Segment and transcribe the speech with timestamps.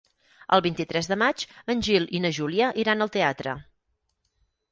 [0.55, 1.43] El vint-i-tres de maig
[1.75, 3.57] en Gil i na Júlia iran al teatre.